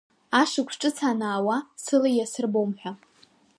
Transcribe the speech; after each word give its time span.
Ашықәс 0.39 0.75
ҿыц 0.81 0.97
анаауа 1.09 1.57
сыла 1.83 2.09
иасырбом 2.13 2.71
ҳәа. 2.79 2.91